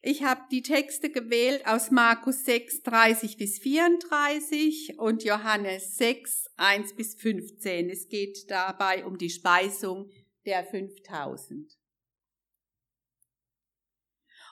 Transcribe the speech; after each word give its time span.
Ich 0.00 0.22
habe 0.22 0.42
die 0.52 0.62
Texte 0.62 1.10
gewählt 1.10 1.66
aus 1.66 1.90
Markus 1.90 2.44
6, 2.44 2.82
30 2.82 3.36
bis 3.36 3.58
34 3.58 4.98
und 4.98 5.24
Johannes 5.24 5.96
6, 5.96 6.46
1 6.56 6.94
bis 6.94 7.16
15. 7.16 7.90
Es 7.90 8.08
geht 8.08 8.48
dabei 8.48 9.04
um 9.04 9.18
die 9.18 9.30
Speisung 9.30 10.08
der 10.46 10.64
5000. 10.64 11.76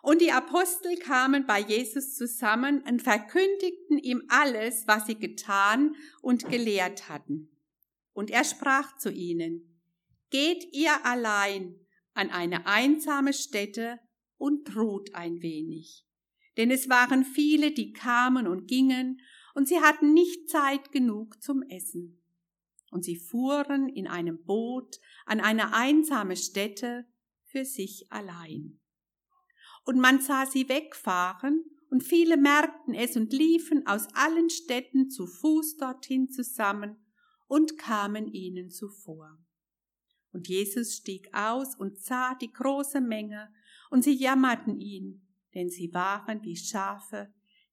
Und 0.02 0.20
die 0.20 0.32
Apostel 0.32 0.96
kamen 0.98 1.46
bei 1.46 1.60
Jesus 1.60 2.14
zusammen 2.14 2.82
und 2.82 3.02
verkündigten 3.02 3.98
ihm 3.98 4.24
alles, 4.28 4.86
was 4.86 5.06
sie 5.06 5.16
getan 5.16 5.94
und 6.22 6.48
gelehrt 6.48 7.08
hatten. 7.08 7.56
Und 8.12 8.30
er 8.30 8.44
sprach 8.44 8.96
zu 8.98 9.10
ihnen, 9.10 9.80
Geht 10.30 10.64
ihr 10.72 11.04
allein 11.04 11.78
an 12.14 12.30
eine 12.30 12.66
einsame 12.66 13.32
Stätte 13.32 14.00
und 14.38 14.76
ruht 14.76 15.14
ein 15.14 15.42
wenig. 15.42 16.04
Denn 16.56 16.70
es 16.70 16.88
waren 16.88 17.24
viele, 17.24 17.72
die 17.72 17.92
kamen 17.92 18.46
und 18.46 18.66
gingen, 18.66 19.20
und 19.54 19.68
sie 19.68 19.80
hatten 19.80 20.12
nicht 20.12 20.50
Zeit 20.50 20.92
genug 20.92 21.42
zum 21.42 21.62
Essen. 21.62 22.22
Und 22.90 23.04
sie 23.04 23.16
fuhren 23.16 23.88
in 23.88 24.06
einem 24.06 24.44
Boot 24.44 25.00
an 25.24 25.40
eine 25.40 25.74
einsame 25.74 26.36
Stätte 26.36 27.06
für 27.44 27.64
sich 27.64 28.10
allein 28.10 28.78
und 29.86 30.00
man 30.00 30.20
sah 30.20 30.44
sie 30.44 30.68
wegfahren, 30.68 31.64
und 31.88 32.02
viele 32.02 32.36
merkten 32.36 32.94
es 32.94 33.16
und 33.16 33.32
liefen 33.32 33.86
aus 33.86 34.08
allen 34.14 34.50
Städten 34.50 35.08
zu 35.08 35.28
Fuß 35.28 35.76
dorthin 35.76 36.28
zusammen 36.28 36.96
und 37.46 37.78
kamen 37.78 38.26
ihnen 38.26 38.70
zuvor. 38.70 39.38
Und 40.32 40.48
Jesus 40.48 40.96
stieg 40.96 41.32
aus 41.32 41.76
und 41.76 42.00
sah 42.00 42.34
die 42.34 42.52
große 42.52 43.00
Menge, 43.00 43.54
und 43.90 44.02
sie 44.02 44.14
jammerten 44.14 44.78
ihn, 44.80 45.26
denn 45.54 45.70
sie 45.70 45.92
waren 45.94 46.42
wie 46.42 46.56
Schafe, 46.56 47.32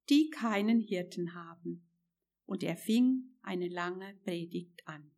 die 0.09 0.30
keinen 0.30 0.80
Hirten 0.80 1.34
haben. 1.34 1.90
Und 2.46 2.63
er 2.63 2.77
fing 2.77 3.35
eine 3.41 3.68
lange 3.68 4.15
Predigt 4.23 4.88
an. 4.88 5.12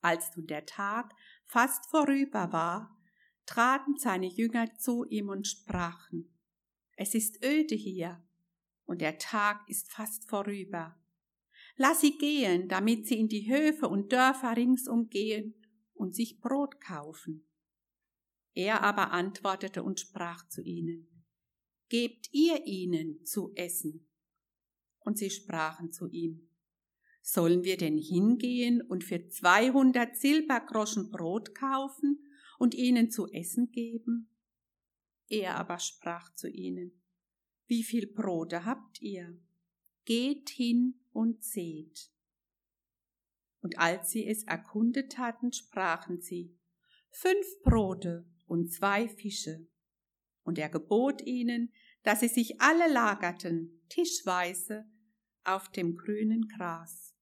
Als 0.00 0.36
nun 0.36 0.46
der 0.46 0.66
Tag 0.66 1.14
fast 1.46 1.86
vorüber 1.86 2.52
war, 2.52 3.00
traten 3.46 3.96
seine 3.96 4.26
Jünger 4.26 4.74
zu 4.74 5.04
ihm 5.04 5.28
und 5.28 5.46
sprachen, 5.46 6.30
es 6.96 7.14
ist 7.14 7.44
öde 7.44 7.74
hier, 7.74 8.22
und 8.84 9.00
der 9.00 9.18
Tag 9.18 9.68
ist 9.68 9.90
fast 9.90 10.28
vorüber. 10.28 10.96
Lass 11.76 12.02
sie 12.02 12.16
gehen, 12.16 12.68
damit 12.68 13.06
sie 13.06 13.18
in 13.18 13.28
die 13.28 13.50
Höfe 13.50 13.88
und 13.88 14.12
Dörfer 14.12 14.56
ringsum 14.56 15.08
gehen 15.08 15.54
und 15.94 16.14
sich 16.14 16.40
Brot 16.40 16.80
kaufen. 16.80 17.46
Er 18.54 18.82
aber 18.82 19.10
antwortete 19.10 19.82
und 19.82 20.00
sprach 20.00 20.48
zu 20.48 20.62
ihnen, 20.62 21.08
Gebt 21.88 22.32
ihr 22.32 22.64
ihnen 22.66 23.24
zu 23.24 23.52
essen. 23.54 24.08
Und 25.00 25.18
sie 25.18 25.30
sprachen 25.30 25.92
zu 25.92 26.08
ihm, 26.08 26.48
Sollen 27.20 27.64
wir 27.64 27.76
denn 27.76 27.98
hingehen 27.98 28.80
und 28.80 29.02
für 29.02 29.28
zweihundert 29.28 30.16
Silbergroschen 30.16 31.10
Brot 31.10 31.54
kaufen 31.54 32.18
und 32.58 32.74
ihnen 32.74 33.10
zu 33.10 33.26
essen 33.28 33.70
geben? 33.70 34.30
Er 35.28 35.56
aber 35.56 35.78
sprach 35.78 36.34
zu 36.34 36.48
ihnen, 36.48 37.02
Wie 37.66 37.82
viel 37.82 38.06
Brote 38.06 38.64
habt 38.64 39.00
ihr? 39.00 39.36
Geht 40.04 40.50
hin 40.50 41.00
und 41.12 41.42
seht. 41.42 42.10
Und 43.62 43.78
als 43.78 44.10
sie 44.10 44.26
es 44.26 44.44
erkundet 44.44 45.16
hatten, 45.16 45.52
sprachen 45.52 46.20
sie, 46.20 46.56
Fünf 47.10 47.46
Brote 47.62 48.26
und 48.46 48.72
zwei 48.72 49.08
Fische. 49.08 49.66
Und 50.42 50.58
er 50.58 50.68
gebot 50.68 51.22
ihnen, 51.22 51.72
dass 52.02 52.20
sie 52.20 52.28
sich 52.28 52.60
alle 52.60 52.92
lagerten, 52.92 53.82
tischweise, 53.88 54.84
auf 55.44 55.70
dem 55.70 55.96
grünen 55.96 56.48
Gras. 56.48 57.14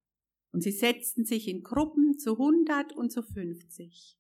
Und 0.52 0.62
sie 0.62 0.72
setzten 0.72 1.24
sich 1.24 1.48
in 1.48 1.62
Gruppen 1.62 2.18
zu 2.18 2.36
hundert 2.36 2.92
und 2.92 3.10
zu 3.10 3.22
fünfzig. 3.22 4.18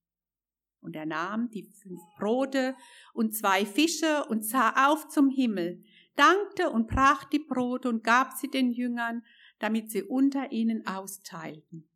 Und 0.80 0.96
er 0.96 1.06
nahm 1.06 1.50
die 1.50 1.64
fünf 1.64 2.00
Brote 2.18 2.74
und 3.12 3.36
zwei 3.36 3.64
Fische 3.64 4.24
und 4.28 4.44
sah 4.44 4.90
auf 4.90 5.08
zum 5.08 5.30
Himmel, 5.30 5.84
dankte 6.16 6.70
und 6.70 6.88
brach 6.88 7.24
die 7.24 7.38
Brote 7.38 7.88
und 7.88 8.02
gab 8.02 8.32
sie 8.32 8.48
den 8.48 8.72
Jüngern, 8.72 9.22
damit 9.60 9.90
sie 9.92 10.02
unter 10.02 10.50
ihnen 10.50 10.86
austeilten. 10.86 11.88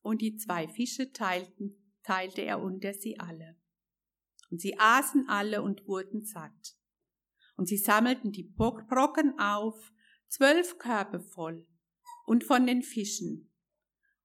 Und 0.00 0.22
die 0.22 0.36
zwei 0.36 0.68
Fische 0.68 1.12
teilten, 1.12 1.76
teilte 2.02 2.40
er 2.40 2.62
unter 2.62 2.94
sie 2.94 3.20
alle. 3.20 3.56
Und 4.50 4.60
sie 4.60 4.78
aßen 4.78 5.28
alle 5.28 5.62
und 5.62 5.86
wurden 5.86 6.24
satt. 6.24 6.76
Und 7.56 7.66
sie 7.66 7.78
sammelten 7.78 8.32
die 8.32 8.42
Brocken 8.42 9.38
auf, 9.38 9.92
zwölf 10.28 10.78
Körbe 10.78 11.20
voll, 11.20 11.66
und 12.26 12.44
von 12.44 12.66
den 12.66 12.82
Fischen. 12.82 13.50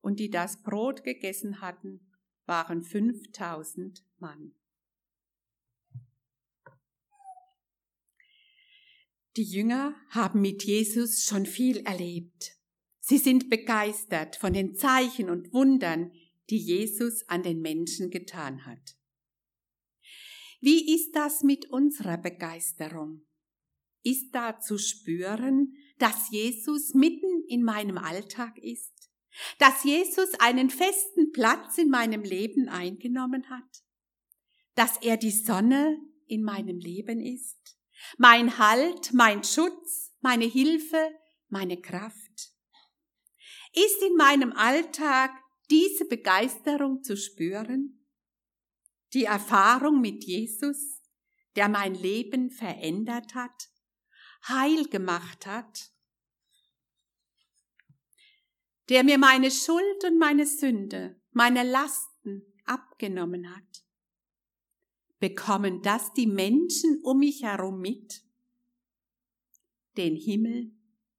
Und 0.02 0.20
die 0.20 0.30
das 0.30 0.62
Brot 0.62 1.04
gegessen 1.04 1.62
hatten, 1.62 2.12
waren 2.46 2.84
fünftausend 2.84 4.04
Mann. 4.20 4.54
Die 9.36 9.44
Jünger 9.44 9.96
haben 10.10 10.40
mit 10.40 10.64
Jesus 10.64 11.26
schon 11.26 11.46
viel 11.46 11.80
erlebt. 11.80 12.56
Sie 13.02 13.18
sind 13.18 13.50
begeistert 13.50 14.38
von 14.38 14.54
den 14.54 14.76
Zeichen 14.76 15.30
und 15.30 15.52
Wundern, 15.52 16.14
die 16.50 16.58
Jesus 16.58 17.28
an 17.28 17.44
den 17.44 17.62
Menschen 17.62 18.12
getan 18.12 18.66
hat. 18.66 18.95
Wie 20.66 20.96
ist 20.96 21.16
das 21.16 21.44
mit 21.44 21.70
unserer 21.70 22.18
Begeisterung? 22.18 23.22
Ist 24.02 24.34
da 24.34 24.60
zu 24.60 24.80
spüren, 24.80 25.76
dass 26.00 26.32
Jesus 26.32 26.96
mitten 26.96 27.44
in 27.48 27.62
meinem 27.62 28.00
Alltag 28.00 28.58
ist? 28.58 29.12
Dass 29.60 29.84
Jesus 29.84 30.34
einen 30.40 30.72
festen 30.72 31.32
Platz 31.34 31.78
in 31.78 31.90
meinem 31.90 32.24
Leben 32.24 32.68
eingenommen 32.68 33.48
hat? 33.48 33.84
Dass 34.74 34.98
er 35.04 35.18
die 35.18 35.30
Sonne 35.30 36.00
in 36.26 36.42
meinem 36.42 36.80
Leben 36.80 37.22
ist? 37.22 37.78
Mein 38.18 38.58
Halt, 38.58 39.14
mein 39.14 39.44
Schutz, 39.44 40.16
meine 40.22 40.46
Hilfe, 40.46 41.12
meine 41.48 41.80
Kraft? 41.80 42.56
Ist 43.72 44.02
in 44.02 44.16
meinem 44.16 44.52
Alltag 44.54 45.30
diese 45.70 46.06
Begeisterung 46.06 47.04
zu 47.04 47.16
spüren? 47.16 48.05
Die 49.16 49.24
Erfahrung 49.24 50.00
mit 50.00 50.24
Jesus, 50.26 51.02
der 51.56 51.70
mein 51.70 51.96
Leben 51.96 52.52
verändert 52.52 53.34
hat, 53.34 53.70
heil 54.48 54.86
gemacht 54.86 55.48
hat 55.48 55.96
der 58.90 59.04
mir 59.04 59.18
meine 59.18 59.52
Schuld 59.52 60.04
und 60.04 60.18
meine 60.18 60.46
Sünde, 60.46 61.20
meine 61.32 61.64
Lasten 61.64 62.44
abgenommen 62.66 63.56
hat. 63.56 63.84
Bekommen 65.20 65.82
das 65.82 66.14
die 66.14 66.28
Menschen 66.28 67.02
um 67.04 67.20
mich 67.20 67.44
herum 67.44 67.80
mit? 67.80 68.24
Den 69.98 70.16
Himmel 70.16 70.72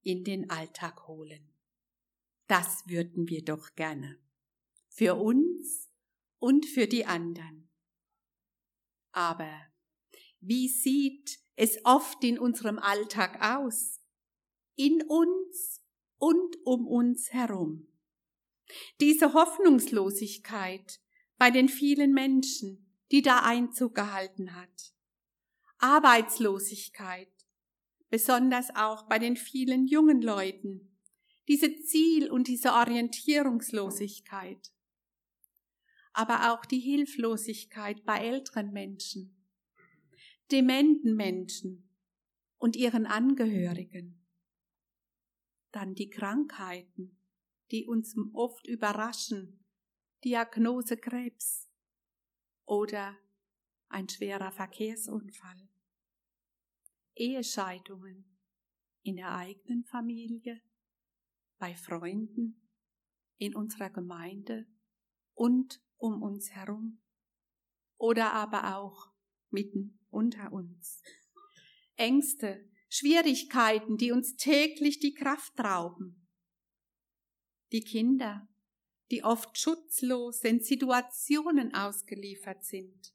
in 0.03 0.23
den 0.23 0.49
Alltag 0.51 1.09
holen. 1.09 1.51
Das 2.47 2.85
würden 2.87 3.29
wir 3.29 3.45
doch 3.45 3.75
gerne. 3.75 4.19
Für 4.89 5.17
uns 5.17 5.91
und 6.39 6.67
für 6.67 6.87
die 6.87 7.05
anderen. 7.05 7.66
Aber 9.17 9.51
wie 10.41 10.69
sieht 10.69 11.39
es 11.57 11.79
oft 11.85 12.23
in 12.23 12.39
unserem 12.39 12.79
Alltag 12.79 13.41
aus? 13.41 14.03
In 14.75 15.03
uns 15.09 15.83
und 16.19 16.59
um 16.67 16.87
uns 16.87 17.33
herum. 17.33 17.89
Diese 19.01 19.33
Hoffnungslosigkeit 19.33 21.01
bei 21.39 21.51
den 21.51 21.71
vielen 21.71 22.13
Menschen, 22.13 22.93
die 23.11 23.23
da 23.23 23.39
Einzug 23.39 23.95
gehalten 23.95 24.55
hat. 24.55 24.93
Arbeitslosigkeit, 25.79 27.33
besonders 28.11 28.69
auch 28.77 29.09
bei 29.09 29.19
den 29.19 29.37
vielen 29.37 29.87
jungen 29.87 30.21
Leuten. 30.21 30.95
Diese 31.49 31.75
Ziel- 31.75 32.31
und 32.31 32.49
diese 32.49 32.75
Orientierungslosigkeit. 32.75 34.73
Aber 36.19 36.51
auch 36.51 36.65
die 36.65 36.81
Hilflosigkeit 36.81 38.03
bei 38.07 38.21
älteren 38.21 38.73
Menschen, 38.73 39.37
dementen 40.51 41.15
Menschen 41.15 41.91
und 42.57 42.75
ihren 42.75 43.05
Angehörigen. 43.05 44.27
Dann 45.73 45.95
die 45.95 46.09
Krankheiten, 46.09 47.19
die 47.71 47.85
uns 47.85 48.17
oft 48.33 48.67
überraschen, 48.67 49.63
Diagnose 50.25 50.97
Krebs 50.97 51.71
oder 52.65 53.15
ein 53.89 54.09
schwerer 54.09 54.53
Verkehrsunfall, 54.53 55.69
Ehescheidungen 57.15 58.25
in 59.03 59.17
der 59.17 59.37
eigenen 59.37 59.85
Familie, 59.85 60.63
bei 61.59 61.77
Freunden, 61.77 62.71
in 63.37 63.55
unserer 63.55 63.91
Gemeinde 63.91 64.67
und 65.35 65.86
um 65.99 66.23
uns 66.23 66.51
herum 66.51 67.01
oder 67.99 68.33
aber 68.33 68.77
auch 68.77 69.11
mitten 69.51 69.99
unter 70.11 70.53
uns. 70.53 71.03
Ängste, 71.97 72.69
Schwierigkeiten, 72.89 73.97
die 73.97 74.13
uns 74.13 74.37
täglich 74.37 74.99
die 74.99 75.15
Kraft 75.15 75.59
rauben. 75.59 76.29
Die 77.73 77.81
Kinder, 77.81 78.49
die 79.11 79.25
oft 79.25 79.59
schutzlos 79.59 80.43
in 80.43 80.61
Situationen 80.61 81.75
ausgeliefert 81.75 82.65
sind. 82.65 83.15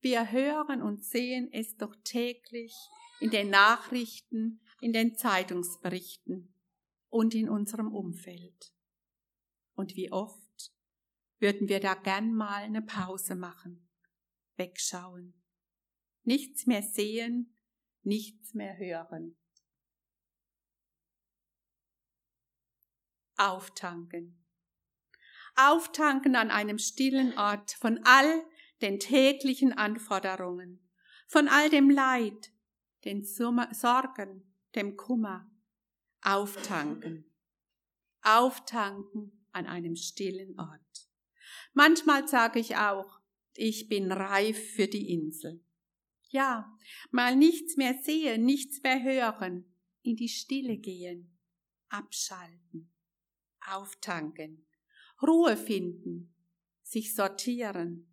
Wir 0.00 0.30
hören 0.30 0.82
und 0.82 1.04
sehen 1.04 1.48
es 1.52 1.76
doch 1.76 1.94
täglich 2.04 2.74
in 3.20 3.30
den 3.30 3.48
Nachrichten, 3.50 4.60
in 4.80 4.92
den 4.92 5.16
Zeitungsberichten 5.16 6.54
und 7.08 7.34
in 7.34 7.48
unserem 7.48 7.92
Umfeld. 7.92 8.74
Und 9.74 9.96
wie 9.96 10.12
oft 10.12 10.43
würden 11.44 11.68
wir 11.68 11.78
da 11.78 11.92
gern 11.92 12.32
mal 12.32 12.62
eine 12.62 12.80
Pause 12.80 13.34
machen, 13.34 13.86
wegschauen, 14.56 15.34
nichts 16.22 16.64
mehr 16.64 16.82
sehen, 16.82 17.54
nichts 18.02 18.54
mehr 18.54 18.78
hören. 18.78 19.36
Auftanken. 23.36 24.42
Auftanken 25.54 26.34
an 26.34 26.50
einem 26.50 26.78
stillen 26.78 27.36
Ort 27.36 27.72
von 27.72 28.00
all 28.04 28.42
den 28.80 28.98
täglichen 28.98 29.74
Anforderungen, 29.74 30.90
von 31.26 31.48
all 31.48 31.68
dem 31.68 31.90
Leid, 31.90 32.54
den 33.04 33.22
Sorgen, 33.22 34.50
dem 34.74 34.96
Kummer. 34.96 35.50
Auftanken. 36.22 37.30
Auftanken 38.22 39.46
an 39.52 39.66
einem 39.66 39.94
stillen 39.94 40.58
Ort. 40.58 41.13
Manchmal 41.72 42.28
sage 42.28 42.60
ich 42.60 42.76
auch, 42.76 43.20
ich 43.54 43.88
bin 43.88 44.10
reif 44.10 44.74
für 44.74 44.86
die 44.86 45.12
Insel. 45.12 45.64
Ja, 46.28 46.76
mal 47.10 47.36
nichts 47.36 47.76
mehr 47.76 47.94
sehen, 48.02 48.44
nichts 48.44 48.82
mehr 48.82 49.02
hören, 49.02 49.72
in 50.02 50.16
die 50.16 50.28
Stille 50.28 50.78
gehen, 50.78 51.38
abschalten, 51.88 52.92
auftanken, 53.60 54.66
Ruhe 55.22 55.56
finden, 55.56 56.34
sich 56.82 57.14
sortieren, 57.14 58.10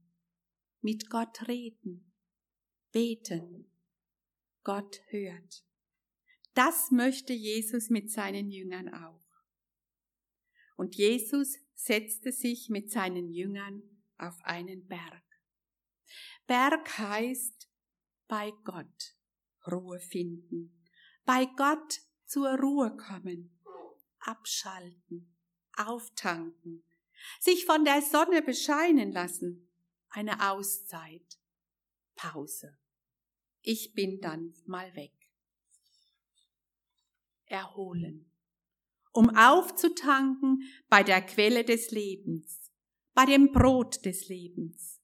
mit 0.82 1.10
Gott 1.10 1.48
reden, 1.48 2.14
beten. 2.92 3.68
Gott 4.64 5.02
hört. 5.08 5.66
Das 6.54 6.92
möchte 6.92 7.34
Jesus 7.34 7.90
mit 7.90 8.12
seinen 8.12 8.52
Jüngern 8.52 8.94
auch. 8.94 9.26
Und 10.76 10.96
Jesus 10.96 11.58
setzte 11.84 12.32
sich 12.32 12.70
mit 12.70 12.92
seinen 12.92 13.32
Jüngern 13.32 13.82
auf 14.18 14.40
einen 14.44 14.86
Berg. 14.88 15.24
Berg 16.46 16.98
heißt 16.98 17.70
bei 18.28 18.52
Gott 18.64 19.16
Ruhe 19.72 20.00
finden, 20.00 20.86
bei 21.26 21.46
Gott 21.58 22.02
zur 22.26 22.50
Ruhe 22.60 22.96
kommen, 22.98 23.60
abschalten, 24.20 25.36
auftanken, 25.76 26.84
sich 27.40 27.66
von 27.66 27.84
der 27.84 28.02
Sonne 28.02 28.42
bescheinen 28.44 29.12
lassen, 29.12 29.68
eine 30.10 30.52
Auszeit, 30.52 31.40
Pause. 32.16 32.78
Ich 33.62 33.94
bin 33.94 34.20
dann 34.22 34.54
mal 34.66 34.96
weg. 34.96 35.14
Erholen, 37.46 38.31
um 39.12 39.30
aufzutanken 39.30 40.64
bei 40.90 41.04
der 41.04 41.22
Quelle 41.22 41.64
des 41.64 41.92
Lebens, 41.92 42.72
bei 43.14 43.26
dem 43.26 43.52
Brot 43.52 44.06
des 44.06 44.30
Lebens. 44.30 45.02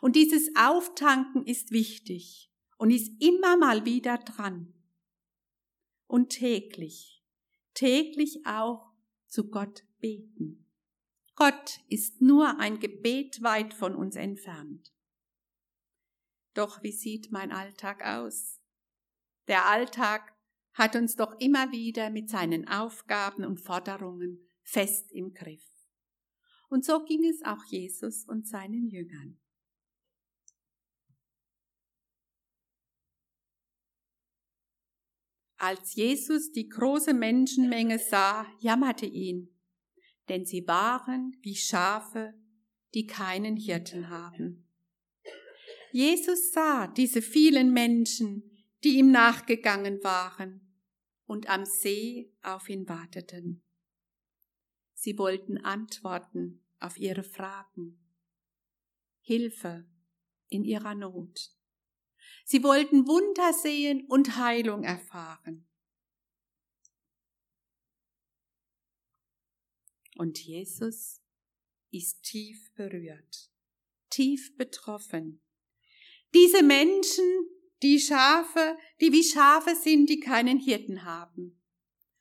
Und 0.00 0.16
dieses 0.16 0.50
Auftanken 0.56 1.46
ist 1.46 1.70
wichtig 1.70 2.50
und 2.76 2.90
ist 2.90 3.10
immer 3.22 3.56
mal 3.56 3.84
wieder 3.84 4.18
dran. 4.18 4.74
Und 6.06 6.30
täglich, 6.30 7.24
täglich 7.74 8.46
auch 8.46 8.92
zu 9.26 9.50
Gott 9.50 9.84
beten. 9.98 10.66
Gott 11.36 11.80
ist 11.88 12.20
nur 12.20 12.58
ein 12.58 12.80
Gebet 12.80 13.42
weit 13.42 13.72
von 13.72 13.94
uns 13.94 14.16
entfernt. 14.16 14.92
Doch 16.54 16.82
wie 16.82 16.92
sieht 16.92 17.30
mein 17.30 17.52
Alltag 17.52 18.04
aus? 18.04 18.60
Der 19.46 19.66
Alltag 19.66 20.34
hat 20.74 20.96
uns 20.96 21.16
doch 21.16 21.38
immer 21.40 21.72
wieder 21.72 22.10
mit 22.10 22.30
seinen 22.30 22.68
Aufgaben 22.68 23.44
und 23.44 23.58
Forderungen 23.60 24.48
fest 24.62 25.10
im 25.12 25.32
Griff. 25.32 25.64
Und 26.68 26.84
so 26.84 27.04
ging 27.04 27.24
es 27.24 27.42
auch 27.44 27.64
Jesus 27.64 28.24
und 28.24 28.46
seinen 28.46 28.88
Jüngern. 28.88 29.38
Als 35.56 35.96
Jesus 35.96 36.52
die 36.52 36.68
große 36.68 37.14
Menschenmenge 37.14 37.98
sah, 37.98 38.46
jammerte 38.60 39.06
ihn, 39.06 39.48
denn 40.28 40.44
sie 40.44 40.64
waren 40.68 41.36
wie 41.42 41.56
Schafe, 41.56 42.34
die 42.94 43.06
keinen 43.06 43.56
Hirten 43.56 44.08
haben. 44.08 44.68
Jesus 45.90 46.52
sah 46.52 46.86
diese 46.86 47.22
vielen 47.22 47.72
Menschen, 47.72 48.57
die 48.84 48.98
ihm 48.98 49.10
nachgegangen 49.10 50.02
waren 50.04 50.74
und 51.26 51.48
am 51.48 51.64
See 51.64 52.32
auf 52.42 52.68
ihn 52.68 52.88
warteten. 52.88 53.62
Sie 54.94 55.18
wollten 55.18 55.58
Antworten 55.58 56.64
auf 56.80 56.98
ihre 56.98 57.22
Fragen, 57.22 57.98
Hilfe 59.20 59.86
in 60.48 60.64
ihrer 60.64 60.94
Not. 60.94 61.54
Sie 62.44 62.62
wollten 62.62 63.06
Wunder 63.06 63.52
sehen 63.52 64.06
und 64.08 64.36
Heilung 64.36 64.84
erfahren. 64.84 65.68
Und 70.16 70.40
Jesus 70.40 71.20
ist 71.90 72.22
tief 72.22 72.74
berührt, 72.74 73.52
tief 74.10 74.56
betroffen. 74.56 75.40
Diese 76.34 76.62
Menschen, 76.62 77.24
die 77.82 78.00
Schafe, 78.00 78.76
die 79.00 79.12
wie 79.12 79.24
Schafe 79.24 79.74
sind, 79.74 80.08
die 80.08 80.20
keinen 80.20 80.58
Hirten 80.58 81.04
haben. 81.04 81.60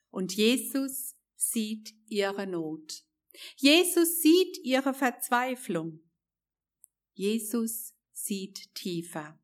Und 0.09 0.36
Jesus 0.36 1.15
sieht 1.36 1.94
ihre 2.07 2.48
Not. 2.48 3.04
Jesus 3.56 4.21
sieht 4.21 4.57
ihre 4.63 4.94
Verzweiflung. 4.94 6.00
Jesus 7.13 7.94
sieht 8.12 8.74
tiefer. 8.75 9.39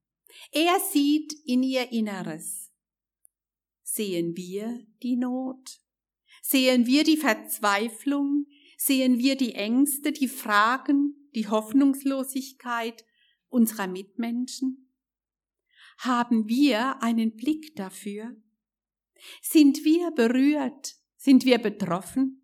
Er 0.52 0.80
sieht 0.80 1.34
in 1.46 1.64
ihr 1.64 1.92
Inneres. 1.92 2.72
Sehen 3.84 4.36
wir 4.36 4.86
die 5.04 5.16
Not? 5.16 5.80
Sehen 6.42 6.88
wir 6.88 7.04
die 7.04 7.18
Verzweiflung? 7.18 8.48
Sehen 8.78 9.20
wir 9.20 9.36
die 9.36 9.54
Ängste, 9.54 10.12
die 10.12 10.28
Fragen, 10.28 11.30
die 11.36 11.48
Hoffnungslosigkeit 11.48 13.06
unserer 13.50 13.88
Mitmenschen? 13.88 14.83
Haben 16.00 16.48
wir 16.48 17.02
einen 17.02 17.36
Blick 17.36 17.76
dafür? 17.76 18.36
Sind 19.42 19.84
wir 19.84 20.12
berührt? 20.12 20.96
Sind 21.16 21.46
wir 21.46 21.58
betroffen? 21.58 22.44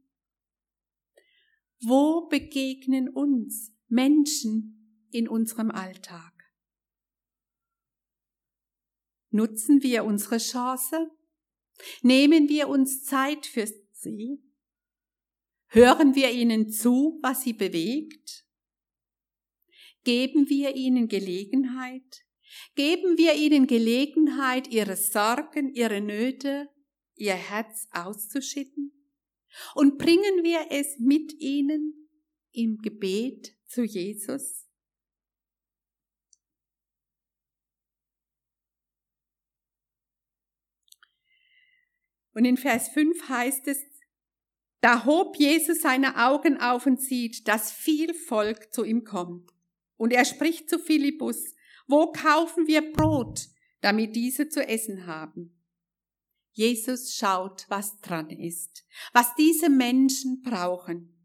Wo 1.81 2.27
begegnen 2.27 3.09
uns 3.09 3.73
Menschen 3.87 5.07
in 5.11 5.27
unserem 5.27 5.71
Alltag? 5.71 6.33
Nutzen 9.31 9.83
wir 9.83 10.05
unsere 10.05 10.37
Chance? 10.37 11.11
Nehmen 12.01 12.49
wir 12.49 12.67
uns 12.67 13.03
Zeit 13.03 13.45
für 13.45 13.67
sie? 13.91 14.43
Hören 15.67 16.15
wir 16.15 16.31
ihnen 16.31 16.69
zu, 16.69 17.19
was 17.21 17.43
sie 17.43 17.53
bewegt? 17.53 18.45
Geben 20.03 20.49
wir 20.49 20.75
ihnen 20.75 21.07
Gelegenheit? 21.07 22.25
Geben 22.75 23.17
wir 23.17 23.35
ihnen 23.35 23.67
Gelegenheit, 23.67 24.67
ihre 24.67 24.95
Sorgen, 24.95 25.73
ihre 25.73 26.01
Nöte, 26.01 26.69
ihr 27.15 27.35
Herz 27.35 27.87
auszuschütten? 27.91 28.93
Und 29.75 29.97
bringen 29.97 30.43
wir 30.43 30.67
es 30.69 30.99
mit 30.99 31.33
ihnen 31.39 32.09
im 32.51 32.77
Gebet 32.77 33.55
zu 33.67 33.83
Jesus? 33.83 34.67
Und 42.33 42.45
in 42.45 42.57
Vers 42.57 42.89
5 42.89 43.27
heißt 43.27 43.67
es, 43.67 43.83
da 44.81 45.03
hob 45.03 45.35
Jesus 45.37 45.81
seine 45.81 46.25
Augen 46.25 46.57
auf 46.57 46.85
und 46.85 47.01
sieht, 47.01 47.47
dass 47.47 47.71
viel 47.71 48.13
Volk 48.13 48.73
zu 48.73 48.85
ihm 48.85 49.03
kommt. 49.03 49.51
Und 49.97 50.13
er 50.13 50.23
spricht 50.23 50.69
zu 50.69 50.79
Philippus, 50.79 51.53
wo 51.89 52.11
kaufen 52.11 52.67
wir 52.67 52.93
Brot, 52.93 53.49
damit 53.81 54.15
diese 54.15 54.47
zu 54.47 54.65
essen 54.65 55.07
haben? 55.07 55.59
Jesus 56.51 57.15
schaut, 57.15 57.65
was 57.67 57.99
dran 57.99 58.29
ist, 58.29 58.85
was 59.11 59.33
diese 59.35 59.69
Menschen 59.69 60.41
brauchen. 60.43 61.15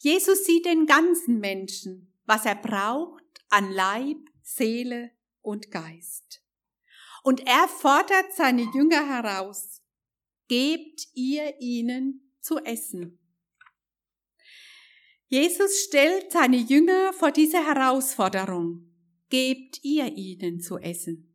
Jesus 0.00 0.44
sieht 0.44 0.66
den 0.66 0.86
ganzen 0.86 1.38
Menschen, 1.38 2.12
was 2.24 2.46
er 2.46 2.56
braucht 2.56 3.24
an 3.48 3.70
Leib, 3.70 4.18
Seele 4.42 5.12
und 5.40 5.70
Geist. 5.70 6.42
Und 7.22 7.46
er 7.46 7.68
fordert 7.68 8.32
seine 8.34 8.62
Jünger 8.74 9.06
heraus, 9.06 9.82
gebt 10.48 11.06
ihr 11.14 11.60
ihnen 11.60 12.34
zu 12.40 12.58
essen. 12.58 13.18
Jesus 15.26 15.84
stellt 15.84 16.32
seine 16.32 16.56
Jünger 16.56 17.12
vor 17.12 17.30
diese 17.30 17.64
Herausforderung, 17.64 18.89
gebt 19.30 19.82
ihr 19.82 20.16
ihnen 20.16 20.60
zu 20.60 20.78
essen. 20.78 21.34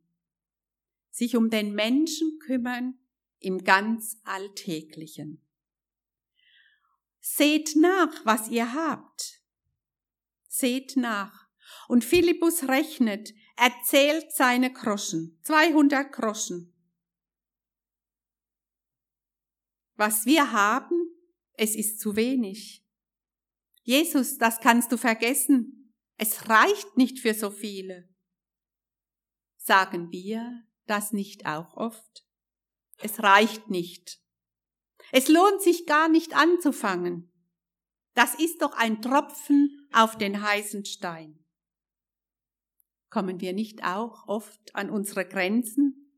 Sich 1.10 1.36
um 1.36 1.50
den 1.50 1.74
Menschen 1.74 2.40
kümmern 2.40 3.00
im 3.40 3.64
ganz 3.64 4.20
Alltäglichen. 4.24 5.42
Seht 7.20 7.76
nach, 7.76 8.26
was 8.26 8.50
ihr 8.50 8.74
habt. 8.74 9.42
Seht 10.48 10.96
nach. 10.96 11.48
Und 11.88 12.04
Philippus 12.04 12.68
rechnet, 12.68 13.34
erzählt 13.56 14.32
seine 14.32 14.72
Groschen, 14.72 15.40
200 15.44 16.12
Groschen. 16.12 16.74
Was 19.96 20.26
wir 20.26 20.52
haben, 20.52 21.10
es 21.54 21.76
ist 21.76 22.00
zu 22.00 22.16
wenig. 22.16 22.86
Jesus, 23.84 24.38
das 24.38 24.60
kannst 24.60 24.92
du 24.92 24.98
vergessen. 24.98 25.85
Es 26.18 26.50
reicht 26.50 26.98
nicht 26.98 27.20
für 27.20 27.34
so 27.34 27.52
viele. 27.52 28.10
Sagen 29.58 30.12
wir 30.12 30.64
das 30.86 31.12
nicht 31.12 31.46
auch 31.46 31.76
oft? 31.76 32.26
Es 33.00 33.22
reicht 33.22 33.70
nicht. 33.70 34.20
Es 35.12 35.28
lohnt 35.28 35.62
sich 35.62 35.86
gar 35.86 36.10
nicht 36.10 36.36
anzufangen. 36.36 37.32
Das 38.14 38.36
ist 38.36 38.62
doch 38.62 38.74
ein 38.74 39.02
Tropfen 39.02 39.90
auf 39.92 40.18
den 40.18 40.42
heißen 40.42 40.86
Stein. 40.86 41.44
Kommen 43.10 43.40
wir 43.42 43.54
nicht 43.54 43.84
auch 43.84 44.28
oft 44.28 44.74
an 44.74 44.90
unsere 44.90 45.28
Grenzen 45.28 46.12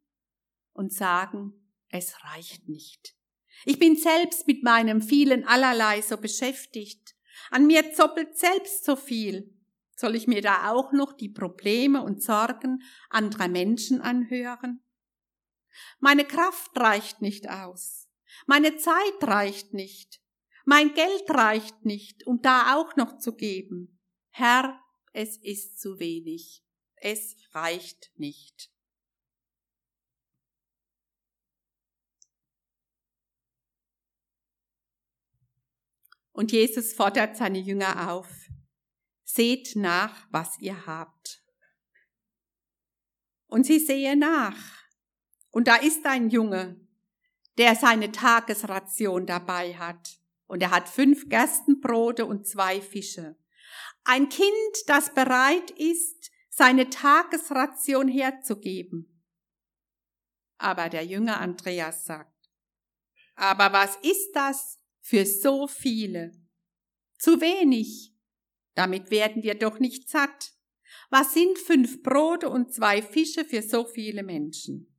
und 0.73 0.93
sagen, 0.93 1.53
es 1.89 2.23
reicht 2.23 2.69
nicht. 2.69 3.15
Ich 3.65 3.79
bin 3.79 3.95
selbst 3.95 4.45
mit 4.47 4.63
meinem 4.63 5.01
vielen 5.01 5.43
allerlei 5.45 6.01
so 6.01 6.17
beschäftigt. 6.17 7.15
An 7.49 7.65
mir 7.65 7.93
zoppelt 7.93 8.37
selbst 8.37 8.85
so 8.85 8.95
viel. 8.95 9.56
Soll 9.99 10.13
ich 10.13 10.27
mir 10.27 10.43
da 10.43 10.71
auch 10.71 10.91
noch 10.91 11.13
die 11.13 11.27
Probleme 11.27 12.03
und 12.03 12.21
Sorgen 12.21 12.83
anderer 13.09 13.47
Menschen 13.47 13.99
anhören? 13.99 14.83
Meine 15.99 16.23
Kraft 16.23 16.69
reicht 16.77 17.23
nicht 17.23 17.49
aus. 17.49 18.07
Meine 18.45 18.77
Zeit 18.77 19.23
reicht 19.23 19.73
nicht. 19.73 20.21
Mein 20.65 20.93
Geld 20.93 21.27
reicht 21.29 21.83
nicht, 21.83 22.27
um 22.27 22.41
da 22.43 22.75
auch 22.75 22.95
noch 22.95 23.17
zu 23.17 23.35
geben. 23.35 23.99
Herr, 24.29 24.79
es 25.13 25.35
ist 25.37 25.79
zu 25.79 25.97
wenig. 25.97 26.63
Es 26.97 27.35
reicht 27.53 28.11
nicht. 28.17 28.69
Und 36.33 36.51
Jesus 36.51 36.93
fordert 36.93 37.35
seine 37.35 37.57
Jünger 37.57 38.11
auf, 38.11 38.46
seht 39.37 39.75
nach, 39.75 40.27
was 40.31 40.59
ihr 40.59 40.87
habt. 40.87 41.43
Und 43.45 43.65
sie 43.65 43.79
sehen 43.79 44.19
nach. 44.19 44.57
Und 45.51 45.67
da 45.67 45.75
ist 45.75 46.05
ein 46.07 46.29
Junge, 46.29 46.81
der 47.57 47.75
seine 47.75 48.11
Tagesration 48.11 49.27
dabei 49.27 49.75
hat. 49.75 50.19
Und 50.47 50.61
er 50.63 50.71
hat 50.71 50.89
fünf 50.89 51.29
Gerstenbrote 51.29 52.25
und 52.25 52.47
zwei 52.47 52.81
Fische. 52.81 53.37
Ein 54.03 54.27
Kind, 54.29 54.75
das 54.87 55.13
bereit 55.13 55.69
ist, 55.71 56.31
seine 56.49 56.89
Tagesration 56.89 58.07
herzugeben. 58.07 59.23
Aber 60.57 60.89
der 60.89 61.05
Jünger 61.05 61.39
Andreas 61.39 62.05
sagt, 62.05 62.49
aber 63.35 63.71
was 63.71 63.97
ist 63.97 64.31
das 64.33 64.79
für 64.99 65.25
so 65.25 65.67
viele. 65.67 66.31
Zu 67.19 67.39
wenig. 67.39 68.16
Damit 68.77 69.09
werden 69.09 69.41
wir 69.41 69.55
doch 69.55 69.79
nicht 69.79 70.07
satt. 70.07 70.53
Was 71.09 71.33
sind 71.33 71.57
fünf 71.57 72.03
Brote 72.03 72.47
und 72.47 72.71
zwei 72.71 73.01
Fische 73.01 73.43
für 73.43 73.63
so 73.63 73.85
viele 73.85 74.21
Menschen? 74.21 74.95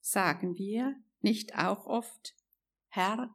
Sagen 0.00 0.56
wir 0.56 0.94
nicht 1.20 1.58
auch 1.58 1.86
oft, 1.86 2.32
Herr, 2.86 3.34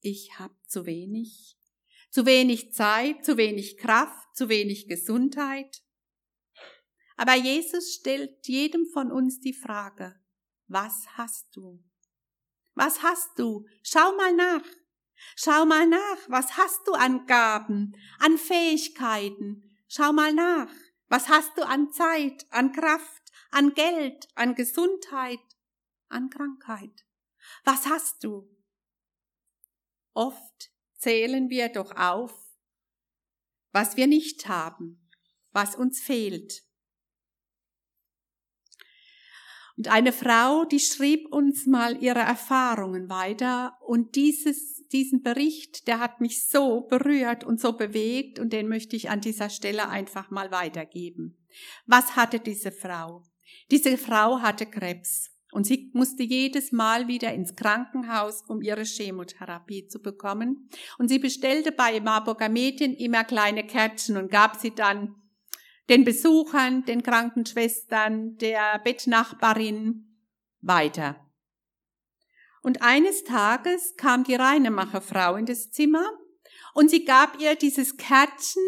ich 0.00 0.38
hab 0.38 0.52
zu 0.66 0.86
wenig, 0.86 1.58
zu 2.08 2.24
wenig 2.24 2.72
Zeit, 2.72 3.22
zu 3.22 3.36
wenig 3.36 3.76
Kraft, 3.76 4.34
zu 4.34 4.48
wenig 4.48 4.88
Gesundheit? 4.88 5.82
Aber 7.18 7.34
Jesus 7.34 7.92
stellt 7.92 8.48
jedem 8.48 8.86
von 8.86 9.12
uns 9.12 9.40
die 9.40 9.52
Frage, 9.52 10.18
was 10.68 11.06
hast 11.18 11.54
du? 11.54 11.84
Was 12.72 13.02
hast 13.02 13.38
du? 13.38 13.66
Schau 13.82 14.16
mal 14.16 14.34
nach. 14.34 14.64
Schau 15.36 15.64
mal 15.64 15.86
nach, 15.86 16.18
was 16.28 16.56
hast 16.56 16.86
du 16.86 16.92
an 16.92 17.26
Gaben, 17.26 17.96
an 18.18 18.38
Fähigkeiten? 18.38 19.62
Schau 19.88 20.12
mal 20.12 20.32
nach, 20.32 20.72
was 21.08 21.28
hast 21.28 21.56
du 21.56 21.66
an 21.66 21.92
Zeit, 21.92 22.46
an 22.50 22.72
Kraft, 22.72 23.32
an 23.50 23.74
Geld, 23.74 24.28
an 24.34 24.54
Gesundheit, 24.54 25.40
an 26.08 26.30
Krankheit? 26.30 27.04
Was 27.64 27.86
hast 27.86 28.22
du? 28.24 28.48
Oft 30.12 30.70
zählen 30.98 31.48
wir 31.48 31.68
doch 31.68 31.96
auf, 31.96 32.34
was 33.72 33.96
wir 33.96 34.06
nicht 34.06 34.48
haben, 34.48 35.10
was 35.52 35.74
uns 35.74 36.00
fehlt. 36.00 36.62
Und 39.76 39.88
eine 39.88 40.12
Frau, 40.12 40.64
die 40.66 40.80
schrieb 40.80 41.32
uns 41.32 41.66
mal 41.66 42.02
ihre 42.02 42.18
Erfahrungen 42.18 43.08
weiter 43.08 43.78
und 43.80 44.14
dieses, 44.14 44.79
diesen 44.92 45.22
Bericht, 45.22 45.86
der 45.86 46.00
hat 46.00 46.20
mich 46.20 46.48
so 46.48 46.82
berührt 46.82 47.44
und 47.44 47.60
so 47.60 47.72
bewegt 47.74 48.38
und 48.38 48.52
den 48.52 48.68
möchte 48.68 48.96
ich 48.96 49.10
an 49.10 49.20
dieser 49.20 49.50
Stelle 49.50 49.88
einfach 49.88 50.30
mal 50.30 50.50
weitergeben. 50.50 51.38
Was 51.86 52.16
hatte 52.16 52.40
diese 52.40 52.72
Frau? 52.72 53.22
Diese 53.70 53.96
Frau 53.96 54.40
hatte 54.40 54.66
Krebs 54.66 55.30
und 55.52 55.64
sie 55.64 55.90
musste 55.94 56.22
jedes 56.22 56.72
Mal 56.72 57.08
wieder 57.08 57.32
ins 57.34 57.54
Krankenhaus, 57.56 58.42
um 58.48 58.62
ihre 58.62 58.84
Chemotherapie 58.84 59.88
zu 59.88 60.00
bekommen. 60.00 60.68
Und 60.98 61.08
sie 61.08 61.18
bestellte 61.18 61.72
bei 61.72 62.00
Marburger 62.00 62.48
Mädchen 62.48 62.94
immer 62.94 63.24
kleine 63.24 63.66
Kärtchen 63.66 64.16
und 64.16 64.30
gab 64.30 64.56
sie 64.56 64.74
dann 64.74 65.16
den 65.88 66.04
Besuchern, 66.04 66.84
den 66.84 67.02
Krankenschwestern, 67.02 68.36
der 68.36 68.78
Bettnachbarin 68.84 70.16
weiter. 70.60 71.29
Und 72.62 72.82
eines 72.82 73.24
Tages 73.24 73.94
kam 73.96 74.24
die 74.24 74.34
Reinemacherfrau 74.34 75.36
in 75.36 75.46
das 75.46 75.70
Zimmer 75.70 76.06
und 76.74 76.90
sie 76.90 77.04
gab 77.04 77.40
ihr 77.40 77.56
dieses 77.56 77.96
Kärtchen 77.96 78.62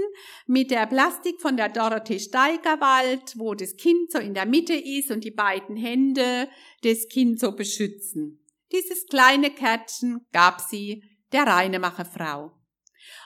mit 0.47 0.71
der 0.71 0.87
Plastik 0.87 1.41
von 1.41 1.57
der 1.57 1.69
Dorothee 1.69 2.19
Steigerwald, 2.19 3.35
wo 3.37 3.55
das 3.55 3.77
Kind 3.77 4.11
so 4.11 4.19
in 4.19 4.35
der 4.35 4.47
Mitte 4.47 4.75
ist 4.75 5.11
und 5.11 5.25
die 5.25 5.31
beiden 5.31 5.77
Hände 5.77 6.49
des 6.83 7.09
Kind 7.09 7.39
so 7.39 7.53
beschützen. 7.53 8.45
Dieses 8.73 9.07
kleine 9.07 9.51
Kärtchen 9.51 10.27
gab 10.33 10.61
sie 10.61 11.05
der 11.33 11.45
Reinemacherfrau. 11.47 12.53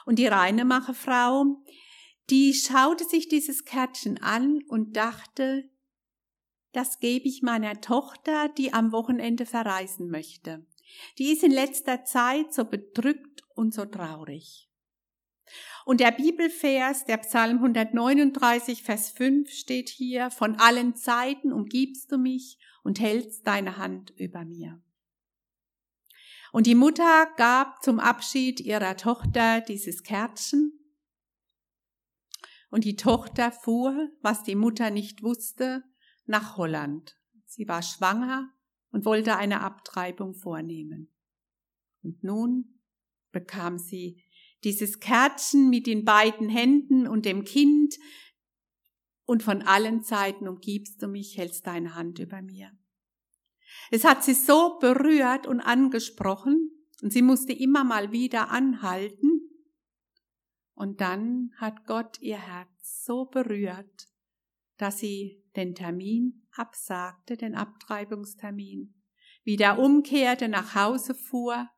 Und 0.04 0.18
die 0.18 0.26
Reinemacherfrau, 0.26 1.62
die 2.28 2.54
schaute 2.54 3.04
sich 3.04 3.28
dieses 3.28 3.64
Kärtchen 3.64 4.20
an 4.22 4.60
und 4.68 4.96
dachte, 4.96 5.70
das 6.76 7.00
gebe 7.00 7.26
ich 7.26 7.42
meiner 7.42 7.80
Tochter, 7.80 8.48
die 8.50 8.72
am 8.74 8.92
Wochenende 8.92 9.46
verreisen 9.46 10.10
möchte. 10.10 10.66
Die 11.18 11.32
ist 11.32 11.42
in 11.42 11.50
letzter 11.50 12.04
Zeit 12.04 12.52
so 12.52 12.64
bedrückt 12.64 13.44
und 13.54 13.72
so 13.72 13.86
traurig. 13.86 14.70
Und 15.84 16.00
der 16.00 16.10
Bibelvers, 16.10 17.04
der 17.04 17.18
Psalm 17.18 17.58
139, 17.58 18.82
Vers 18.82 19.10
5 19.10 19.50
steht 19.50 19.88
hier, 19.88 20.30
von 20.30 20.56
allen 20.56 20.96
Zeiten 20.96 21.52
umgibst 21.52 22.12
du 22.12 22.18
mich 22.18 22.58
und 22.82 23.00
hältst 23.00 23.46
deine 23.46 23.78
Hand 23.78 24.12
über 24.16 24.44
mir. 24.44 24.82
Und 26.52 26.66
die 26.66 26.74
Mutter 26.74 27.26
gab 27.36 27.82
zum 27.82 28.00
Abschied 28.00 28.60
ihrer 28.60 28.96
Tochter 28.96 29.60
dieses 29.60 30.02
Kärtchen 30.02 30.78
und 32.70 32.84
die 32.84 32.96
Tochter 32.96 33.52
fuhr, 33.52 34.10
was 34.20 34.42
die 34.42 34.56
Mutter 34.56 34.90
nicht 34.90 35.22
wusste, 35.22 35.84
nach 36.28 36.56
Holland. 36.56 37.16
Sie 37.44 37.68
war 37.68 37.82
schwanger 37.82 38.50
und 38.90 39.04
wollte 39.04 39.36
eine 39.36 39.60
Abtreibung 39.60 40.34
vornehmen. 40.34 41.12
Und 42.02 42.22
nun 42.22 42.80
bekam 43.32 43.78
sie 43.78 44.22
dieses 44.64 45.00
Kärtchen 45.00 45.70
mit 45.70 45.86
den 45.86 46.04
beiden 46.04 46.48
Händen 46.48 47.06
und 47.06 47.24
dem 47.24 47.44
Kind 47.44 47.94
und 49.24 49.42
von 49.42 49.62
allen 49.62 50.02
Seiten 50.02 50.48
umgibst 50.48 51.02
du 51.02 51.08
mich, 51.08 51.36
hältst 51.36 51.66
deine 51.66 51.94
Hand 51.94 52.18
über 52.18 52.42
mir. 52.42 52.70
Es 53.90 54.04
hat 54.04 54.24
sie 54.24 54.34
so 54.34 54.78
berührt 54.78 55.46
und 55.46 55.60
angesprochen 55.60 56.70
und 57.02 57.12
sie 57.12 57.22
musste 57.22 57.52
immer 57.52 57.84
mal 57.84 58.12
wieder 58.12 58.50
anhalten 58.50 59.36
und 60.74 61.00
dann 61.00 61.52
hat 61.56 61.86
Gott 61.86 62.20
ihr 62.20 62.38
Herz 62.38 63.04
so 63.04 63.24
berührt, 63.24 64.08
dass 64.76 64.98
sie 64.98 65.42
den 65.56 65.74
Termin 65.74 66.46
absagte 66.58 67.36
den 67.36 67.54
Abtreibungstermin, 67.54 68.94
wieder 69.44 69.78
umkehrte, 69.78 70.48
nach 70.48 70.74
Hause 70.74 71.14
fuhr, 71.14 71.68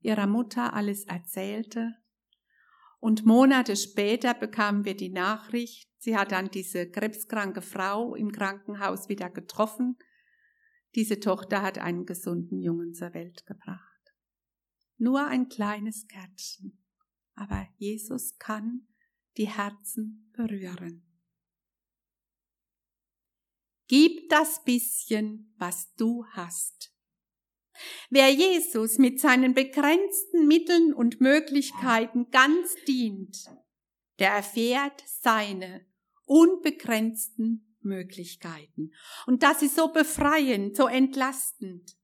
ihrer 0.00 0.26
Mutter 0.26 0.74
alles 0.74 1.04
erzählte. 1.04 1.94
Und 3.00 3.26
Monate 3.26 3.76
später 3.76 4.34
bekamen 4.34 4.84
wir 4.84 4.96
die 4.96 5.10
Nachricht, 5.10 5.90
sie 5.98 6.16
hat 6.16 6.32
dann 6.32 6.50
diese 6.50 6.88
krebskranke 6.88 7.62
Frau 7.62 8.14
im 8.14 8.32
Krankenhaus 8.32 9.08
wieder 9.08 9.28
getroffen. 9.28 9.96
Diese 10.94 11.20
Tochter 11.20 11.62
hat 11.62 11.78
einen 11.78 12.06
gesunden 12.06 12.60
Jungen 12.60 12.94
zur 12.94 13.12
Welt 13.12 13.44
gebracht. 13.44 14.14
Nur 14.98 15.26
ein 15.26 15.48
kleines 15.48 16.06
Kärtchen. 16.06 16.82
Aber 17.34 17.66
Jesus 17.76 18.38
kann 18.38 18.86
die 19.36 19.48
Herzen 19.48 20.30
berühren. 20.32 21.05
Gib 23.88 24.28
das 24.28 24.64
bisschen, 24.64 25.54
was 25.58 25.94
du 25.96 26.24
hast. 26.32 26.92
Wer 28.10 28.30
Jesus 28.30 28.98
mit 28.98 29.20
seinen 29.20 29.54
begrenzten 29.54 30.46
Mitteln 30.46 30.94
und 30.94 31.20
Möglichkeiten 31.20 32.30
ganz 32.30 32.74
dient, 32.88 33.36
der 34.18 34.30
erfährt 34.30 35.02
seine 35.06 35.86
unbegrenzten 36.24 37.76
Möglichkeiten. 37.80 38.92
Und 39.26 39.42
das 39.42 39.62
ist 39.62 39.76
so 39.76 39.88
befreiend, 39.88 40.76
so 40.76 40.86
entlastend. 40.86 41.96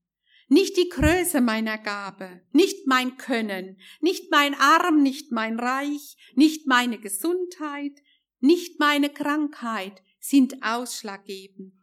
Nicht 0.49 0.77
die 0.77 0.89
Größe 0.89 1.41
meiner 1.41 1.79
Gabe, 1.79 2.43
nicht 2.53 2.87
mein 2.87 3.17
Können, 3.17 3.81
nicht 4.01 4.31
mein 4.31 4.55
Arm, 4.55 5.03
nicht 5.03 5.33
mein 5.33 5.59
Reich, 5.59 6.17
nicht 6.35 6.67
meine 6.67 6.99
Gesundheit, 6.99 8.03
nicht 8.41 8.79
meine 8.79 9.09
Krankheit 9.09 10.03
sind 10.23 10.63
ausschlaggebend, 10.63 11.75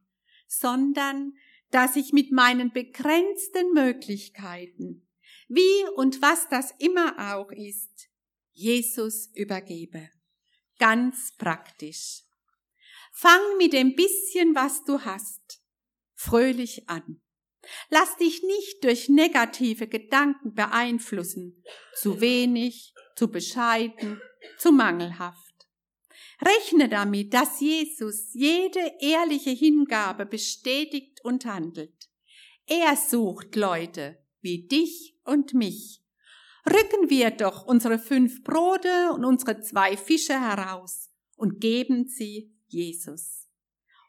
sondern 0.47 1.33
dass 1.71 1.95
ich 1.95 2.13
mit 2.13 2.31
meinen 2.31 2.71
begrenzten 2.71 3.73
Möglichkeiten, 3.73 5.07
wie 5.49 5.87
und 5.95 6.21
was 6.21 6.47
das 6.49 6.73
immer 6.79 7.33
auch 7.33 7.51
ist, 7.51 8.09
Jesus 8.51 9.29
übergebe. 9.35 10.09
Ganz 10.79 11.35
praktisch. 11.37 12.23
Fang 13.11 13.41
mit 13.57 13.73
dem 13.73 13.95
bisschen, 13.95 14.55
was 14.55 14.83
du 14.85 15.01
hast, 15.01 15.61
fröhlich 16.15 16.87
an. 16.89 17.21
Lass 17.89 18.15
dich 18.17 18.41
nicht 18.43 18.83
durch 18.83 19.09
negative 19.09 19.87
Gedanken 19.87 20.53
beeinflussen, 20.53 21.61
zu 21.93 22.21
wenig, 22.21 22.93
zu 23.15 23.29
bescheiden, 23.29 24.21
zu 24.57 24.71
mangelhaft. 24.71 25.48
Rechne 26.41 26.87
damit, 26.87 27.33
dass 27.33 27.59
Jesus 27.59 28.33
jede 28.33 28.93
ehrliche 28.99 29.49
Hingabe 29.49 30.25
bestätigt 30.25 31.19
und 31.23 31.45
handelt. 31.45 32.09
Er 32.65 32.95
sucht 32.95 33.55
Leute 33.55 34.17
wie 34.41 34.67
dich 34.67 35.17
und 35.25 35.53
mich. 35.53 36.01
Rücken 36.65 37.09
wir 37.09 37.31
doch 37.31 37.65
unsere 37.65 37.99
fünf 37.99 38.43
Brote 38.43 39.11
und 39.13 39.25
unsere 39.25 39.59
zwei 39.61 39.97
Fische 39.97 40.39
heraus 40.39 41.09
und 41.35 41.59
geben 41.59 42.07
sie 42.07 42.53
Jesus. 42.67 43.47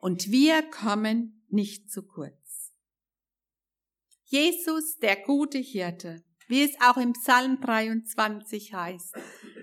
Und 0.01 0.31
wir 0.31 0.63
kommen 0.63 1.45
nicht 1.49 1.91
zu 1.91 2.03
kurz. 2.03 2.73
Jesus, 4.25 4.99
der 4.99 5.17
gute 5.17 5.59
Hirte, 5.59 6.23
wie 6.51 6.63
es 6.65 6.73
auch 6.81 6.97
im 6.97 7.13
Psalm 7.13 7.61
23 7.61 8.75
heißt, 8.75 9.15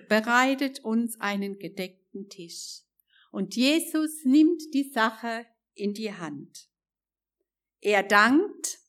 bereitet 0.07 0.79
uns 0.79 1.19
einen 1.19 1.59
gedeckten 1.59 2.29
Tisch. 2.29 2.81
Und 3.31 3.55
Jesus 3.55 4.23
nimmt 4.23 4.61
die 4.73 4.89
Sache 4.89 5.45
in 5.73 5.93
die 5.93 6.13
Hand. 6.13 6.69
Er 7.81 8.03
dankt 8.03 8.79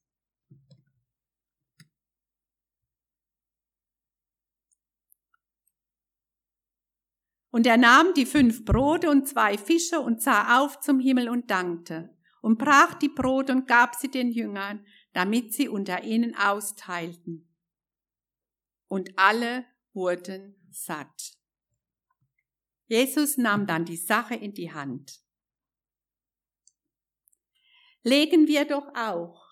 Und 7.51 7.67
er 7.67 7.79
nahm 7.79 8.13
die 8.15 8.27
fünf 8.27 8.65
Brote 8.65 9.11
und 9.11 9.27
zwei 9.27 9.57
Fische 9.57 10.01
und 10.01 10.23
sah 10.23 10.61
auf 10.61 10.81
zum 10.81 11.01
Himmel 11.01 11.29
und 11.29 11.51
dankte 11.51 12.15
und 12.43 12.59
brach 12.59 12.95
die 12.95 13.09
Brote 13.09 13.53
und 13.53 13.67
gab 13.67 13.95
sie 13.95 14.11
den 14.11 14.31
Jüngern, 14.31 14.85
damit 15.13 15.55
sie 15.55 15.69
unter 15.69 16.05
ihnen 16.05 16.37
austeilten. 16.37 17.48
Und 18.89 19.19
alle 19.19 19.67
wurden 19.93 20.57
satt. 20.71 21.39
Jesus 22.87 23.37
nahm 23.37 23.67
dann 23.67 23.85
die 23.85 23.97
Sache 23.97 24.35
in 24.35 24.55
die 24.55 24.73
Hand. 24.73 25.21
Legen 28.03 28.47
wir 28.47 28.65
doch 28.65 28.95
auch 28.95 29.45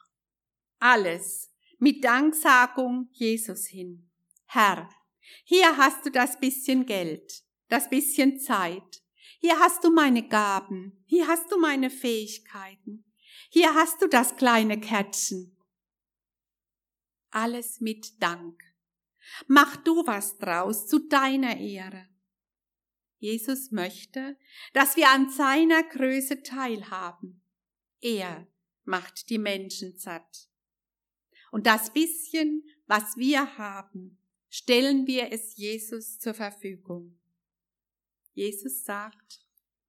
alles 0.79 1.53
mit 1.79 2.05
Danksagung 2.05 3.09
Jesus 3.12 3.66
hin. 3.66 4.11
Herr, 4.46 4.88
hier 5.44 5.77
hast 5.77 6.07
du 6.07 6.11
das 6.11 6.38
bisschen 6.40 6.87
Geld, 6.87 7.44
das 7.68 7.90
bisschen 7.90 8.38
Zeit. 8.38 9.03
Hier 9.38 9.59
hast 9.59 9.85
du 9.85 9.90
meine 9.90 10.27
Gaben. 10.27 11.05
Hier 11.07 11.27
hast 11.27 11.51
du 11.53 11.59
meine 11.59 11.90
Fähigkeiten. 11.90 13.05
Hier 13.51 13.75
hast 13.75 14.01
du 14.01 14.09
das 14.09 14.37
kleine 14.37 14.81
Kärtchen. 14.81 15.57
Alles 17.31 17.81
mit 17.81 18.22
Dank. 18.22 18.62
Mach 19.47 19.77
du 19.77 20.07
was 20.07 20.39
draus 20.39 20.87
zu 20.87 20.99
deiner 21.01 21.59
Ehre. 21.59 22.09
Jesus 23.19 23.71
möchte, 23.71 24.37
dass 24.73 24.97
wir 24.97 25.11
an 25.11 25.31
seiner 25.31 25.83
Größe 25.83 26.43
teilhaben. 26.43 27.43
Er 28.01 28.47
macht 28.85 29.31
die 29.31 29.39
Menschen 29.39 29.97
satt. 29.97 30.49
Und 31.51 31.67
das 31.67 31.93
bisschen, 31.93 32.65
was 32.87 33.17
wir 33.17 33.57
haben, 33.57 34.19
stellen 34.49 35.07
wir 35.07 35.33
es 35.33 35.57
Jesus 35.57 36.19
zur 36.19 36.35
Verfügung. 36.35 37.19
Jesus 38.33 38.85
sagt, 38.85 39.41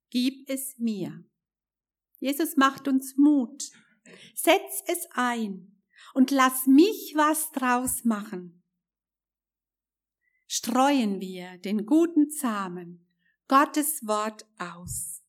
gib 0.10 0.50
es 0.50 0.78
mir. 0.78 1.26
Jesus 2.20 2.56
macht 2.56 2.88
uns 2.88 3.18
Mut. 3.18 3.70
Setz 4.34 4.84
es 4.88 5.08
ein 5.12 5.82
und 6.14 6.32
lass 6.32 6.66
mich 6.66 7.14
was 7.16 7.52
draus 7.52 8.06
machen. 8.06 8.57
Streuen 10.50 11.20
wir 11.20 11.58
den 11.58 11.86
guten 11.86 12.30
Samen 12.30 13.06
Gottes 13.50 14.08
Wort 14.08 14.46
aus, 14.58 15.22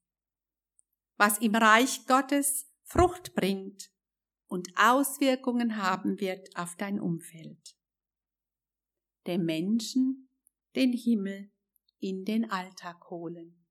was 1.16 1.38
im 1.38 1.56
Reich 1.56 2.06
Gottes 2.06 2.70
Frucht 2.84 3.34
bringt 3.34 3.90
und 4.46 4.68
Auswirkungen 4.76 5.76
haben 5.76 6.20
wird 6.20 6.56
auf 6.56 6.76
dein 6.76 7.00
Umfeld. 7.00 7.76
Der 9.26 9.38
Menschen 9.38 10.30
den 10.76 10.92
Himmel 10.92 11.50
in 11.98 12.24
den 12.24 12.48
Alltag 12.50 13.10
holen. 13.10 13.66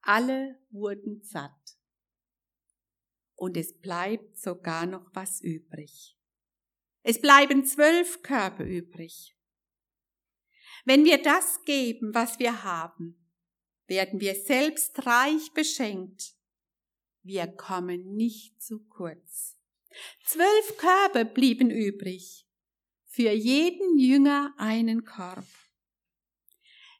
Alle 0.00 0.58
wurden 0.70 1.22
satt. 1.22 1.78
Und 3.34 3.58
es 3.58 3.78
bleibt 3.78 4.38
sogar 4.38 4.86
noch 4.86 5.10
was 5.14 5.42
übrig. 5.42 6.18
Es 7.02 7.20
bleiben 7.20 7.66
zwölf 7.66 8.22
Körper 8.22 8.64
übrig. 8.64 9.33
Wenn 10.84 11.04
wir 11.04 11.22
das 11.22 11.64
geben, 11.64 12.14
was 12.14 12.38
wir 12.38 12.62
haben, 12.62 13.16
werden 13.86 14.20
wir 14.20 14.34
selbst 14.34 15.06
reich 15.06 15.52
beschenkt. 15.52 16.34
Wir 17.22 17.46
kommen 17.46 18.14
nicht 18.14 18.62
zu 18.62 18.80
kurz. 18.84 19.56
Zwölf 20.24 20.76
Körbe 20.76 21.24
blieben 21.24 21.70
übrig, 21.70 22.46
für 23.06 23.30
jeden 23.30 23.98
Jünger 23.98 24.52
einen 24.58 25.04
Korb. 25.04 25.46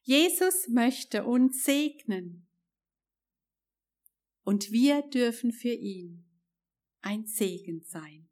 Jesus 0.02 0.68
möchte 0.68 1.24
uns 1.24 1.64
segnen 1.64 2.46
und 4.44 4.70
wir 4.70 5.02
dürfen 5.02 5.52
für 5.52 5.72
ihn 5.72 6.24
ein 7.00 7.26
Segen 7.26 7.82
sein. 7.84 8.28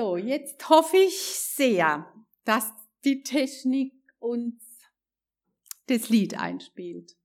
So, 0.00 0.16
jetzt 0.16 0.66
hoffe 0.70 0.96
ich 0.96 1.20
sehr, 1.38 2.10
dass 2.44 2.72
die 3.04 3.22
Technik 3.22 3.92
uns 4.18 4.64
das 5.88 6.08
Lied 6.08 6.38
einspielt. 6.38 7.18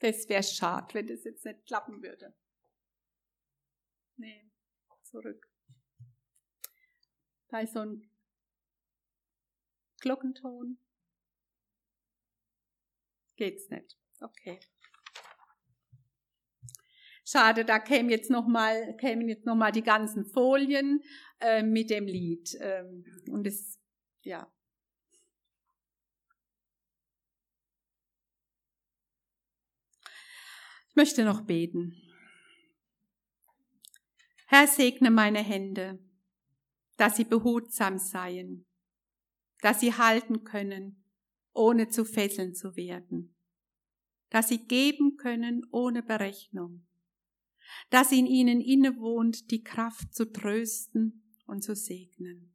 Das 0.00 0.28
wäre 0.28 0.42
schade, 0.42 0.92
wenn 0.92 1.06
das 1.06 1.24
jetzt 1.24 1.46
nicht 1.46 1.64
klappen 1.64 2.02
würde. 2.02 2.34
Nee, 4.18 4.44
zurück. 5.04 5.50
Da 7.48 7.60
ist 7.60 7.72
so 7.72 7.80
ein 7.80 8.10
Glockenton. 10.02 10.76
Geht's 13.36 13.70
nicht. 13.70 13.96
Okay. 14.20 14.60
Schade, 17.24 17.64
da 17.64 17.78
kämen 17.78 18.10
jetzt 18.10 18.30
noch 18.30 18.46
mal, 18.46 18.96
kämen 18.96 19.28
jetzt 19.28 19.46
noch 19.46 19.54
mal 19.54 19.70
die 19.72 19.82
ganzen 19.82 20.24
Folien 20.24 21.02
äh, 21.40 21.62
mit 21.62 21.90
dem 21.90 22.06
Lied. 22.06 22.56
Ähm, 22.60 23.04
und 23.30 23.46
es, 23.46 23.78
ja, 24.22 24.50
Ich 30.92 30.96
möchte 30.96 31.24
noch 31.24 31.40
beten. 31.40 31.96
Herr, 34.46 34.66
segne 34.66 35.10
meine 35.10 35.38
Hände, 35.38 35.98
dass 36.98 37.16
sie 37.16 37.24
behutsam 37.24 37.96
seien, 37.96 38.66
dass 39.62 39.80
sie 39.80 39.94
halten 39.94 40.44
können, 40.44 41.02
ohne 41.54 41.88
zu 41.88 42.04
fesseln 42.04 42.54
zu 42.54 42.76
werden, 42.76 43.34
dass 44.28 44.48
sie 44.48 44.66
geben 44.66 45.16
können 45.16 45.66
ohne 45.70 46.02
Berechnung, 46.02 46.86
dass 47.90 48.12
in 48.12 48.26
ihnen 48.26 48.60
innewohnt 48.60 49.50
die 49.50 49.62
Kraft 49.62 50.14
zu 50.14 50.32
trösten 50.32 51.22
und 51.46 51.62
zu 51.62 51.74
segnen. 51.74 52.54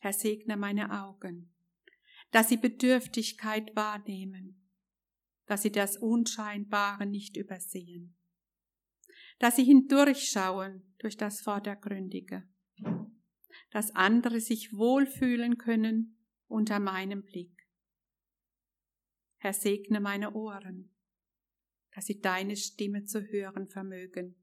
Herr, 0.00 0.12
segne 0.12 0.56
meine 0.56 1.02
Augen, 1.02 1.52
dass 2.30 2.48
sie 2.48 2.56
Bedürftigkeit 2.56 3.74
wahrnehmen, 3.74 4.70
dass 5.46 5.62
sie 5.62 5.72
das 5.72 5.96
Unscheinbare 5.96 7.06
nicht 7.06 7.36
übersehen, 7.36 8.16
dass 9.38 9.56
sie 9.56 9.64
hindurchschauen 9.64 10.94
durch 10.98 11.16
das 11.16 11.40
Vordergründige, 11.40 12.48
dass 13.70 13.94
andere 13.94 14.40
sich 14.40 14.72
wohlfühlen 14.72 15.58
können 15.58 16.18
unter 16.46 16.78
meinem 16.78 17.24
Blick. 17.24 17.68
Herr, 19.36 19.52
segne 19.52 20.00
meine 20.00 20.32
Ohren, 20.34 20.93
dass 21.94 22.06
sie 22.06 22.20
deine 22.20 22.56
Stimme 22.56 23.04
zu 23.04 23.22
hören 23.22 23.68
vermögen, 23.68 24.34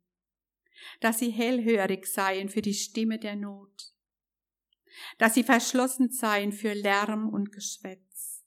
dass 0.99 1.19
sie 1.19 1.29
hellhörig 1.29 2.07
seien 2.07 2.49
für 2.49 2.61
die 2.61 2.73
Stimme 2.73 3.19
der 3.19 3.35
Not, 3.35 3.93
dass 5.17 5.33
sie 5.33 5.43
verschlossen 5.43 6.09
seien 6.09 6.53
für 6.53 6.73
Lärm 6.73 7.29
und 7.29 7.51
Geschwätz, 7.51 8.45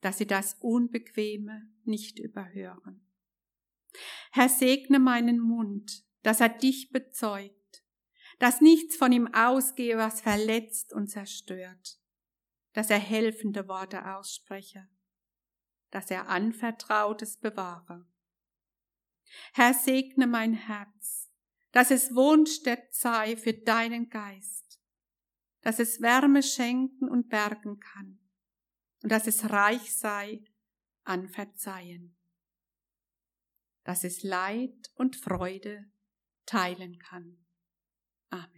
dass 0.00 0.18
sie 0.18 0.26
das 0.26 0.56
Unbequeme 0.60 1.68
nicht 1.84 2.18
überhören. 2.18 3.04
Herr, 4.30 4.48
segne 4.48 4.98
meinen 4.98 5.40
Mund, 5.40 6.04
dass 6.22 6.40
er 6.40 6.50
dich 6.50 6.90
bezeugt, 6.90 7.84
dass 8.38 8.60
nichts 8.60 8.96
von 8.96 9.10
ihm 9.10 9.26
ausgehe, 9.34 9.96
was 9.96 10.20
verletzt 10.20 10.92
und 10.92 11.08
zerstört, 11.08 11.98
dass 12.74 12.90
er 12.90 12.98
helfende 12.98 13.66
Worte 13.66 14.14
ausspreche, 14.14 14.88
dass 15.90 16.10
er 16.10 16.28
Anvertrautes 16.28 17.38
bewahre. 17.38 18.06
Herr, 19.52 19.74
segne 19.74 20.26
mein 20.26 20.54
Herz, 20.54 21.30
dass 21.72 21.90
es 21.90 22.14
Wohnstätt 22.14 22.94
sei 22.94 23.36
für 23.36 23.52
deinen 23.52 24.08
Geist, 24.08 24.80
dass 25.60 25.78
es 25.78 26.00
Wärme 26.00 26.42
schenken 26.42 27.08
und 27.08 27.28
bergen 27.28 27.78
kann 27.78 28.18
und 29.02 29.12
dass 29.12 29.26
es 29.26 29.50
reich 29.50 29.94
sei 29.94 30.44
an 31.04 31.28
Verzeihen, 31.28 32.16
dass 33.84 34.04
es 34.04 34.22
Leid 34.22 34.90
und 34.94 35.16
Freude 35.16 35.90
teilen 36.46 36.98
kann. 36.98 37.44
Amen. 38.30 38.57